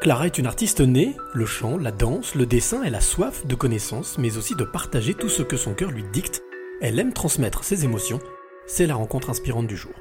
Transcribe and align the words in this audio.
Clara 0.00 0.24
est 0.24 0.38
une 0.38 0.46
artiste 0.46 0.80
née, 0.80 1.14
le 1.34 1.44
chant, 1.44 1.76
la 1.76 1.92
danse, 1.92 2.34
le 2.34 2.46
dessin, 2.46 2.82
elle 2.82 2.94
a 2.94 3.02
soif 3.02 3.44
de 3.46 3.54
connaissances, 3.54 4.16
mais 4.16 4.38
aussi 4.38 4.54
de 4.54 4.64
partager 4.64 5.12
tout 5.12 5.28
ce 5.28 5.42
que 5.42 5.58
son 5.58 5.74
cœur 5.74 5.90
lui 5.90 6.04
dicte. 6.10 6.42
Elle 6.80 6.98
aime 6.98 7.12
transmettre 7.12 7.64
ses 7.64 7.84
émotions. 7.84 8.18
C'est 8.66 8.86
la 8.86 8.94
rencontre 8.94 9.28
inspirante 9.28 9.66
du 9.66 9.76
jour. 9.76 9.92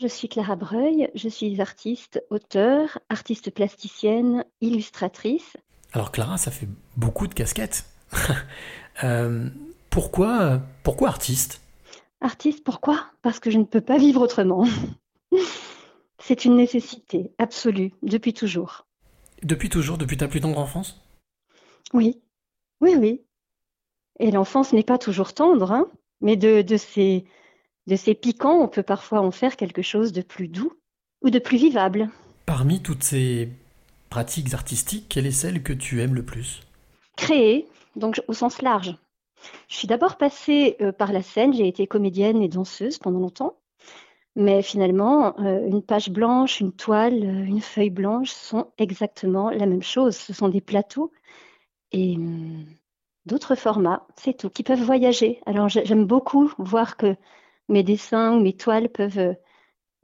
Je 0.00 0.06
suis 0.06 0.30
Clara 0.30 0.56
Breuil, 0.56 1.10
je 1.14 1.28
suis 1.28 1.60
artiste, 1.60 2.24
auteur, 2.30 2.98
artiste 3.10 3.50
plasticienne, 3.50 4.46
illustratrice. 4.62 5.58
Alors 5.92 6.12
Clara, 6.12 6.38
ça 6.38 6.50
fait 6.50 6.68
beaucoup 6.96 7.26
de 7.26 7.34
casquettes. 7.34 7.84
Euh, 9.04 9.48
pourquoi, 9.88 10.60
pourquoi 10.82 11.08
artiste? 11.08 11.62
Artiste, 12.20 12.62
pourquoi? 12.62 13.06
Parce 13.22 13.40
que 13.40 13.50
je 13.50 13.56
ne 13.56 13.64
peux 13.64 13.80
pas 13.80 13.96
vivre 13.96 14.20
autrement. 14.20 14.68
C'est 16.18 16.44
une 16.44 16.56
nécessité 16.56 17.32
absolue, 17.38 17.92
depuis 18.02 18.34
toujours. 18.34 18.84
Depuis 19.42 19.68
toujours, 19.68 19.98
depuis 19.98 20.16
ta 20.16 20.28
plus 20.28 20.40
tendre 20.40 20.58
enfance? 20.58 21.00
Oui, 21.92 22.22
oui, 22.80 22.94
oui. 22.96 23.22
Et 24.20 24.30
l'enfance 24.30 24.72
n'est 24.72 24.82
pas 24.82 24.98
toujours 24.98 25.34
tendre, 25.34 25.72
hein 25.72 25.90
mais 26.22 26.36
de, 26.36 26.62
de, 26.62 26.76
ces, 26.78 27.26
de 27.86 27.96
ces 27.96 28.14
piquants, 28.14 28.62
on 28.62 28.68
peut 28.68 28.82
parfois 28.82 29.20
en 29.20 29.30
faire 29.30 29.56
quelque 29.56 29.82
chose 29.82 30.12
de 30.12 30.22
plus 30.22 30.48
doux 30.48 30.72
ou 31.22 31.30
de 31.30 31.38
plus 31.38 31.58
vivable. 31.58 32.08
Parmi 32.46 32.80
toutes 32.80 33.02
ces 33.02 33.50
pratiques 34.08 34.54
artistiques, 34.54 35.08
quelle 35.08 35.26
est 35.26 35.32
celle 35.32 35.62
que 35.62 35.72
tu 35.72 36.00
aimes 36.00 36.14
le 36.14 36.24
plus? 36.24 36.62
Créer, 37.16 37.68
donc 37.96 38.22
au 38.28 38.32
sens 38.32 38.62
large. 38.62 38.96
Je 39.68 39.76
suis 39.76 39.88
d'abord 39.88 40.16
passée 40.16 40.76
euh, 40.80 40.92
par 40.92 41.12
la 41.12 41.22
scène, 41.22 41.52
j'ai 41.52 41.66
été 41.66 41.86
comédienne 41.86 42.40
et 42.40 42.48
danseuse 42.48 42.98
pendant 42.98 43.18
longtemps. 43.18 43.56
Mais 44.34 44.62
finalement, 44.62 45.38
euh, 45.40 45.66
une 45.66 45.82
page 45.82 46.10
blanche, 46.10 46.60
une 46.60 46.72
toile, 46.72 47.22
euh, 47.24 47.44
une 47.44 47.60
feuille 47.60 47.90
blanche 47.90 48.30
sont 48.30 48.72
exactement 48.78 49.50
la 49.50 49.66
même 49.66 49.82
chose. 49.82 50.16
Ce 50.16 50.32
sont 50.32 50.48
des 50.48 50.62
plateaux 50.62 51.12
et 51.92 52.16
hum, 52.16 52.66
d'autres 53.26 53.56
formats, 53.56 54.06
c'est 54.16 54.36
tout, 54.38 54.50
qui 54.50 54.62
peuvent 54.64 54.82
voyager. 54.82 55.40
Alors 55.46 55.68
j'aime 55.68 56.06
beaucoup 56.06 56.50
voir 56.58 56.96
que 56.96 57.16
mes 57.68 57.82
dessins 57.82 58.36
ou 58.36 58.40
mes 58.42 58.54
toiles 58.56 58.90
peuvent 58.90 59.18
euh, 59.18 59.34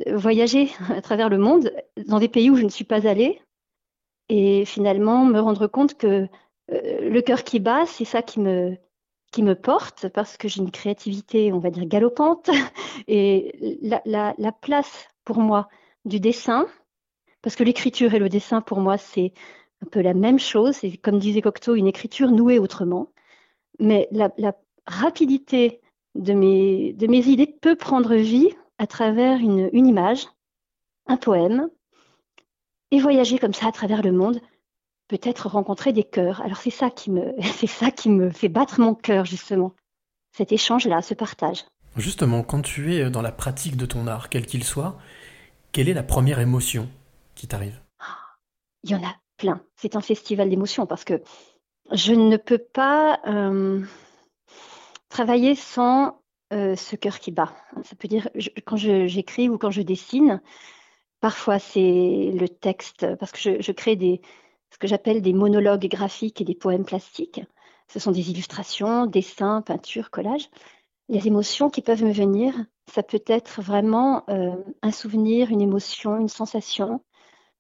voyager 0.09 0.71
à 0.91 1.03
travers 1.03 1.29
le 1.31 1.39
monde, 1.39 1.73
dans 2.07 2.19
des 2.21 2.29
pays 2.29 2.51
où 2.51 2.57
je 2.57 2.65
ne 2.65 2.71
suis 2.71 2.85
pas 2.85 3.09
allée, 3.09 3.41
et 4.29 4.65
finalement 4.67 5.25
me 5.25 5.41
rendre 5.41 5.67
compte 5.69 5.95
que 5.97 6.29
le 6.71 7.21
cœur 7.23 7.45
qui 7.45 7.61
bat, 7.61 7.87
c'est 7.87 8.05
ça 8.05 8.23
qui 8.23 8.41
me, 8.41 8.77
qui 9.31 9.43
me 9.43 9.55
porte 9.55 10.09
parce 10.09 10.37
que 10.37 10.49
j'ai 10.49 10.61
une 10.61 10.71
créativité, 10.71 11.53
on 11.53 11.59
va 11.59 11.71
dire, 11.71 11.87
galopante. 11.87 12.51
Et 13.09 13.79
la, 13.83 14.35
la, 14.37 14.53
place 14.53 15.09
pour 15.25 15.39
moi 15.39 15.69
du 16.05 16.21
dessin, 16.21 16.67
parce 17.43 17.57
que 17.57 17.65
l'écriture 17.65 18.15
et 18.15 18.19
le 18.19 18.29
dessin, 18.29 18.61
pour 18.61 18.81
moi, 18.81 18.99
c'est 18.99 19.33
un 19.85 19.87
peu 19.87 20.01
la 20.01 20.15
même 20.15 20.39
chose. 20.39 20.77
C'est, 20.77 20.97
comme 20.97 21.19
disait 21.19 21.43
Cocteau, 21.43 21.75
une 21.75 21.87
écriture 21.87 22.31
nouée 22.31 22.59
autrement. 22.59 23.13
Mais 23.79 24.09
la, 24.11 24.31
rapidité 24.87 25.81
de 26.15 26.33
mes, 26.33 26.95
idées 27.29 27.47
peut 27.47 27.77
prendre 27.77 28.15
vie 28.15 28.49
à 28.79 28.87
travers 28.87 29.39
une 29.39 29.87
image, 29.87 30.27
un 31.07 31.19
poème, 31.19 31.69
et 32.91 33.01
voyager 33.01 33.39
comme 33.39 33.55
ça 33.55 33.69
à 33.69 33.73
travers 33.73 34.03
le 34.03 34.13
monde 34.13 34.41
peut-être 35.09 35.49
rencontrer 35.49 35.93
des 35.93 36.05
cœurs. 36.05 36.41
Alors 36.43 36.59
c'est 36.59 36.71
ça 36.71 36.91
qui 36.91 37.11
me, 37.11 37.35
c'est 37.43 37.67
ça 37.67 37.91
qui 37.91 38.11
me 38.11 38.31
fait 38.31 38.49
battre 38.49 38.81
mon 38.81 38.95
cœur 38.95 39.25
justement. 39.25 39.75
Cet 40.37 40.53
échange-là, 40.53 41.03
ce 41.03 41.15
partage. 41.15 41.65
Justement, 41.97 42.43
quand 42.43 42.63
tu 42.63 42.95
es 42.95 43.11
dans 43.11 43.23
la 43.23 43.33
pratique 43.33 43.77
de 43.77 43.87
ton 43.87 44.07
art, 44.07 44.29
quel 44.29 44.47
qu'il 44.47 44.63
soit, 44.63 44.97
quelle 45.73 45.89
est 45.89 45.95
la 45.95 46.05
première 46.05 46.39
émotion 46.39 46.89
qui 47.35 47.49
t'arrive? 47.49 47.81
Il 48.85 48.91
y 48.91 48.95
en 48.95 49.03
a 49.03 49.17
plein. 49.37 49.61
C'est 49.77 49.97
un 49.97 50.01
festival 50.01 50.49
d'émotions 50.49 50.87
parce 50.87 51.05
que 51.05 51.23
je 51.91 52.13
ne 52.13 52.37
peux 52.37 52.59
pas 52.59 53.19
euh, 53.27 53.83
travailler 55.09 55.55
sans 55.55 56.21
euh, 56.53 56.77
ce 56.77 56.95
cœur 56.95 57.19
qui 57.19 57.33
bat. 57.33 57.53
Ça 57.83 57.97
peut 57.97 58.09
dire 58.09 58.29
quand 58.65 58.77
j'écris 58.77 59.49
ou 59.49 59.59
quand 59.59 59.71
je 59.71 59.83
dessine, 59.83 60.41
parfois 61.21 61.59
c'est 61.59 62.31
le 62.33 62.49
texte 62.49 63.07
parce 63.17 63.33
que 63.33 63.61
je 63.61 63.73
crée 63.73 63.97
des, 63.97 64.21
ce 64.71 64.79
que 64.79 64.87
j'appelle 64.87 65.23
des 65.23 65.33
monologues 65.33 65.89
graphiques 65.89 66.41
et 66.41 66.45
des 66.45 66.55
poèmes 66.55 66.85
plastiques. 66.85 67.41
Ce 67.89 67.99
sont 67.99 68.11
des 68.11 68.31
illustrations, 68.31 69.07
dessins, 69.07 69.63
peintures, 69.63 70.11
collages. 70.11 70.51
Les 71.09 71.27
émotions 71.27 71.71
qui 71.71 71.81
peuvent 71.81 72.05
me 72.05 72.13
venir, 72.13 72.55
ça 72.93 73.03
peut 73.03 73.23
être 73.27 73.63
vraiment 73.63 74.25
euh, 74.29 74.55
un 74.83 74.93
souvenir, 74.93 75.51
une 75.51 75.63
émotion, 75.63 76.19
une 76.19 76.29
sensation. 76.29 77.03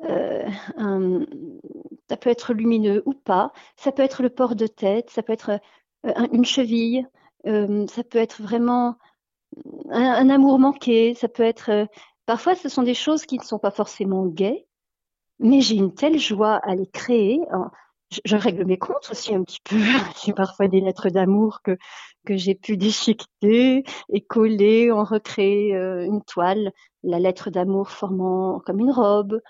Euh, 0.05 0.49
ça 2.09 2.17
peut 2.17 2.31
être 2.31 2.53
lumineux 2.53 3.03
ou 3.07 3.15
pas. 3.15 3.53
Ça 3.77 3.91
peut 3.91 4.03
être 4.03 4.23
le 4.23 4.31
port 4.31 4.55
de 4.55 4.67
tête, 4.67 5.11
ça 5.11 5.23
peut 5.23 5.33
être 5.33 5.61
euh, 6.07 6.27
une 6.33 6.45
cheville, 6.45 7.09
ça 7.45 8.05
peut 8.05 8.19
être 8.19 8.43
vraiment 8.43 8.99
un, 9.91 10.03
un, 10.03 10.29
amour 10.29 10.59
manqué, 10.59 11.15
ça 11.15 11.29
peut 11.29 11.43
être... 11.43 11.89
parfois, 12.27 12.55
ce 12.55 12.69
sont 12.69 12.83
des 12.83 12.95
choses 12.95 13.25
qui 13.25 13.39
ne 13.39 13.45
sont 13.45 13.59
pas 13.59 13.71
forcément 13.71 14.27
gaies, 14.27 14.68
mais 15.41 15.61
j'ai 15.61 15.77
une 15.77 15.95
telle 15.95 16.19
joie 16.19 16.57
à 16.57 16.75
les 16.75 16.87
créer. 16.87 17.41
Je, 18.25 18.37
règle 18.37 18.65
mes 18.65 18.79
comptes 18.79 19.09
aussi 19.11 19.35
un 19.35 19.43
petit 19.45 19.61
peu. 19.65 19.77
J'ai 20.25 20.33
parfois 20.33 20.67
des 20.69 20.81
lettres 20.81 21.11
d'amour 21.11 21.61
que, 21.63 21.77
que 22.25 22.37
j'ai 22.37 22.55
pu 22.55 22.79
déchiqueter 22.79 23.85
et 24.11 24.21
coller, 24.23 24.91
en 24.91 25.05
recréer 25.05 25.77
euh, 25.77 26.07
une 26.07 26.23
toile, 26.25 26.73
la 27.03 27.19
lettre 27.19 27.51
d'amour 27.51 27.91
formant 27.91 28.61
comme 28.61 28.81
une 28.81 28.91
robe. 28.91 29.41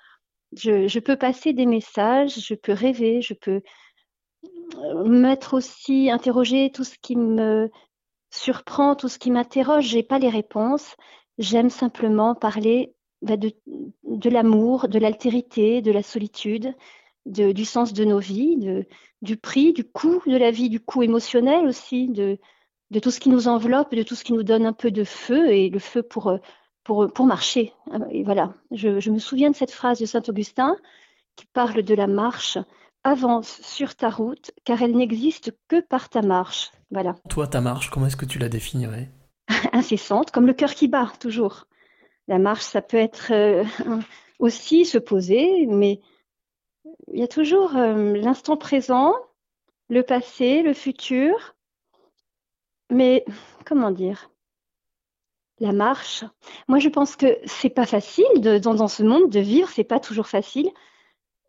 Je, 0.56 0.88
je 0.88 0.98
peux 0.98 1.16
passer 1.16 1.52
des 1.52 1.66
messages, 1.66 2.40
je 2.40 2.54
peux 2.54 2.72
rêver, 2.72 3.22
je 3.22 3.34
peux 3.34 3.62
euh, 4.76 5.04
mettre 5.04 5.54
aussi, 5.54 6.10
interroger 6.10 6.70
tout 6.72 6.84
ce 6.84 6.96
qui 7.00 7.16
me 7.16 7.70
surprend, 8.30 8.96
tout 8.96 9.08
ce 9.08 9.18
qui 9.18 9.30
m'interroge. 9.30 9.84
J'ai 9.84 10.02
pas 10.02 10.18
les 10.18 10.28
réponses. 10.28 10.96
J'aime 11.38 11.70
simplement 11.70 12.34
parler 12.34 12.94
bah, 13.22 13.36
de, 13.36 13.52
de 14.04 14.30
l'amour, 14.30 14.88
de 14.88 14.98
l'altérité, 14.98 15.82
de 15.82 15.90
la 15.92 16.02
solitude, 16.02 16.74
de, 17.26 17.52
du 17.52 17.64
sens 17.64 17.92
de 17.92 18.04
nos 18.04 18.18
vies, 18.18 18.56
de, 18.56 18.86
du 19.22 19.36
prix, 19.36 19.72
du 19.72 19.84
coût 19.84 20.22
de 20.26 20.36
la 20.36 20.50
vie, 20.50 20.68
du 20.68 20.80
coût 20.80 21.02
émotionnel 21.02 21.66
aussi, 21.66 22.08
de, 22.08 22.38
de 22.90 23.00
tout 23.00 23.10
ce 23.10 23.20
qui 23.20 23.28
nous 23.28 23.48
enveloppe, 23.48 23.94
de 23.94 24.02
tout 24.02 24.14
ce 24.14 24.24
qui 24.24 24.32
nous 24.32 24.42
donne 24.42 24.66
un 24.66 24.72
peu 24.72 24.90
de 24.90 25.04
feu 25.04 25.52
et 25.52 25.68
le 25.68 25.78
feu 25.78 26.02
pour, 26.02 26.38
pour, 26.84 27.12
pour 27.12 27.26
marcher. 27.26 27.72
Et 28.10 28.22
voilà, 28.22 28.54
je, 28.70 29.00
je 29.00 29.10
me 29.10 29.18
souviens 29.18 29.50
de 29.50 29.56
cette 29.56 29.72
phrase 29.72 29.98
de 29.98 30.06
Saint 30.06 30.22
Augustin 30.28 30.76
qui 31.36 31.46
parle 31.52 31.82
de 31.82 31.94
la 31.94 32.06
marche. 32.06 32.58
Avance 33.04 33.60
sur 33.62 33.94
ta 33.94 34.10
route, 34.10 34.50
car 34.64 34.82
elle 34.82 34.96
n'existe 34.96 35.52
que 35.68 35.80
par 35.80 36.08
ta 36.08 36.20
marche. 36.20 36.72
Voilà. 36.90 37.14
Toi, 37.28 37.46
ta 37.46 37.60
marche, 37.60 37.90
comment 37.90 38.06
est-ce 38.06 38.16
que 38.16 38.24
tu 38.24 38.38
la 38.38 38.48
définirais? 38.48 39.10
Incessante, 39.72 40.30
comme 40.30 40.46
le 40.46 40.52
cœur 40.52 40.74
qui 40.74 40.88
bat, 40.88 41.12
toujours. 41.20 41.66
La 42.28 42.38
marche, 42.38 42.64
ça 42.64 42.82
peut 42.82 42.98
être 42.98 43.32
euh, 43.32 43.64
aussi 44.38 44.84
se 44.84 44.98
poser, 44.98 45.66
mais 45.66 46.00
il 47.12 47.18
y 47.18 47.22
a 47.22 47.28
toujours 47.28 47.76
euh, 47.76 48.14
l'instant 48.14 48.56
présent, 48.56 49.14
le 49.88 50.02
passé, 50.02 50.62
le 50.62 50.74
futur. 50.74 51.56
Mais 52.90 53.24
comment 53.64 53.90
dire? 53.90 54.30
La 55.60 55.72
marche. 55.72 56.24
Moi, 56.68 56.78
je 56.78 56.88
pense 56.88 57.16
que 57.16 57.38
c'est 57.44 57.70
pas 57.70 57.86
facile 57.86 58.26
dans, 58.40 58.88
ce 58.88 59.02
monde 59.02 59.30
de 59.30 59.40
vivre. 59.40 59.68
C'est 59.68 59.84
pas 59.84 59.98
toujours 59.98 60.28
facile. 60.28 60.70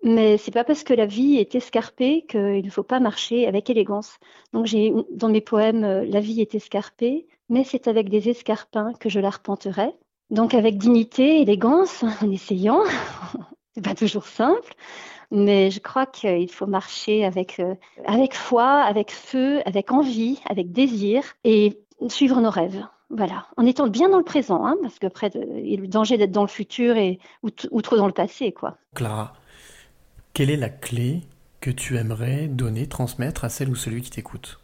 Mais 0.01 0.37
c'est 0.37 0.51
pas 0.51 0.63
parce 0.63 0.83
que 0.83 0.93
la 0.93 1.05
vie 1.05 1.35
est 1.37 1.55
escarpée 1.55 2.25
qu'il 2.27 2.65
ne 2.65 2.69
faut 2.69 2.83
pas 2.83 3.01
marcher 3.01 3.47
avec 3.47 3.69
élégance. 3.69 4.17
Donc 4.53 4.65
j'ai 4.65 4.93
dans 5.11 5.27
mes 5.27 5.41
poèmes 5.41 5.83
euh, 5.83 6.05
la 6.05 6.21
vie 6.21 6.39
est 6.39 6.55
escarpée, 6.55 7.27
mais 7.49 7.65
c'est 7.65 7.89
avec 7.89 8.09
des 8.09 8.29
escarpins 8.29 8.93
que 8.93 9.09
je 9.09 9.19
l'arpenterai. 9.19 9.93
Donc 10.29 10.53
avec 10.53 10.77
dignité, 10.77 11.41
élégance, 11.41 12.03
en 12.03 12.31
essayant. 12.31 12.83
c'est 13.75 13.83
pas 13.83 13.95
toujours 13.95 14.25
simple, 14.25 14.73
mais 15.31 15.71
je 15.71 15.79
crois 15.79 16.05
qu'il 16.05 16.51
faut 16.51 16.67
marcher 16.67 17.25
avec, 17.25 17.59
euh, 17.59 17.75
avec 18.05 18.33
foi, 18.35 18.81
avec 18.81 19.11
feu, 19.11 19.61
avec 19.65 19.91
envie, 19.91 20.39
avec 20.45 20.71
désir 20.71 21.23
et 21.43 21.79
suivre 22.09 22.41
nos 22.41 22.49
rêves. 22.49 22.85
Voilà, 23.11 23.47
en 23.57 23.65
étant 23.65 23.87
bien 23.87 24.07
dans 24.09 24.19
le 24.19 24.23
présent, 24.23 24.65
hein, 24.65 24.77
parce 24.83 24.99
qu'après, 24.99 25.31
il 25.33 25.67
y 25.67 25.75
a 25.75 25.81
le 25.81 25.87
danger 25.87 26.17
d'être 26.17 26.31
dans 26.31 26.43
le 26.43 26.47
futur 26.47 26.95
et, 26.95 27.19
ou, 27.41 27.49
ou, 27.71 27.81
trop 27.81 27.97
dans 27.97 28.05
le 28.05 28.13
passé. 28.13 28.51
quoi. 28.51 28.77
Clara, 28.95 29.33
quelle 30.33 30.51
est 30.51 30.57
la 30.57 30.69
clé 30.69 31.21
que 31.59 31.71
tu 31.71 31.97
aimerais 31.97 32.47
donner, 32.47 32.87
transmettre 32.87 33.45
à 33.45 33.49
celle 33.49 33.69
ou 33.69 33.75
celui 33.75 34.03
qui 34.03 34.11
t'écoute? 34.11 34.59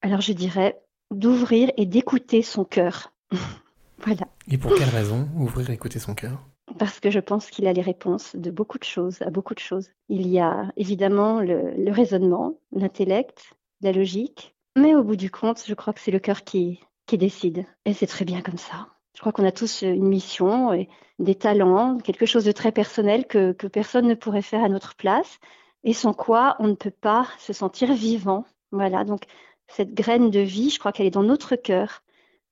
Alors 0.00 0.20
je 0.20 0.32
dirais 0.32 0.80
d'ouvrir 1.10 1.72
et 1.76 1.86
d'écouter 1.86 2.42
son 2.42 2.64
cœur. 2.64 3.12
Voilà. 4.04 4.28
Et 4.50 4.58
pour 4.58 4.74
quelle 4.74 4.88
raison 4.88 5.28
ouvrir 5.36 5.70
et 5.70 5.74
écouter 5.74 5.98
son 5.98 6.14
cœur? 6.14 6.38
Parce 6.78 7.00
que 7.00 7.10
je 7.10 7.18
pense 7.18 7.50
qu'il 7.50 7.66
a 7.66 7.72
les 7.72 7.82
réponses 7.82 8.36
de 8.36 8.50
beaucoup 8.50 8.78
de 8.78 8.84
choses, 8.84 9.22
à 9.22 9.30
beaucoup 9.30 9.54
de 9.54 9.58
choses. 9.58 9.90
Il 10.08 10.26
y 10.28 10.38
a 10.38 10.70
évidemment 10.76 11.40
le, 11.40 11.90
raisonnement, 11.90 12.58
l'intellect, 12.72 13.54
la 13.80 13.92
logique, 13.92 14.54
mais 14.76 14.94
au 14.94 15.02
bout 15.02 15.16
du 15.16 15.30
compte, 15.30 15.64
je 15.66 15.74
crois 15.74 15.92
que 15.92 16.00
c'est 16.00 16.10
le 16.10 16.18
cœur 16.18 16.44
qui, 16.44 16.80
qui 17.06 17.18
décide. 17.18 17.64
Et 17.84 17.94
c'est 17.94 18.06
très 18.06 18.24
bien 18.24 18.42
comme 18.42 18.58
ça. 18.58 18.88
Je 19.14 19.20
crois 19.20 19.32
qu'on 19.32 19.46
a 19.46 19.52
tous 19.52 19.82
une 19.82 20.06
mission 20.06 20.72
et 20.72 20.88
des 21.18 21.34
talents, 21.34 21.98
quelque 21.98 22.26
chose 22.26 22.44
de 22.44 22.52
très 22.52 22.70
personnel 22.70 23.26
que, 23.26 23.52
que 23.52 23.66
personne 23.66 24.06
ne 24.06 24.14
pourrait 24.14 24.42
faire 24.42 24.62
à 24.62 24.68
notre 24.68 24.94
place. 24.94 25.38
et 25.82 25.92
sans 25.92 26.12
quoi 26.12 26.56
on 26.60 26.68
ne 26.68 26.74
peut 26.74 26.92
pas 26.92 27.26
se 27.38 27.52
sentir 27.52 27.92
vivant. 27.94 28.44
Voilà, 28.70 29.04
donc 29.04 29.22
cette 29.66 29.94
graine 29.94 30.30
de 30.30 30.40
vie, 30.40 30.70
je 30.70 30.78
crois 30.78 30.92
qu'elle 30.92 31.06
est 31.06 31.10
dans 31.10 31.22
notre 31.22 31.56
cœur. 31.56 32.02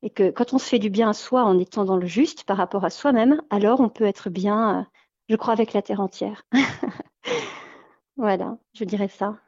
Et 0.02 0.10
que 0.10 0.30
quand 0.30 0.52
on 0.52 0.58
se 0.58 0.68
fait 0.68 0.78
du 0.78 0.90
bien 0.90 1.10
à 1.10 1.12
soi 1.14 1.44
en 1.44 1.58
étant 1.58 1.84
dans 1.84 1.96
le 1.96 2.06
juste 2.06 2.44
par 2.44 2.56
rapport 2.56 2.84
à 2.84 2.90
soi-même, 2.90 3.42
alors 3.50 3.80
on 3.80 3.88
peut 3.88 4.04
être 4.04 4.30
bien, 4.30 4.80
euh, 4.80 4.84
je 5.28 5.36
crois, 5.36 5.52
avec 5.52 5.72
la 5.72 5.82
terre 5.82 6.00
entière. 6.00 6.44
voilà, 8.16 8.58
je 8.74 8.84
dirais 8.84 9.08
ça. 9.08 9.38